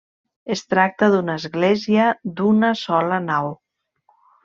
[0.55, 2.09] Es tracta d'una església
[2.41, 3.55] d'una sola nau.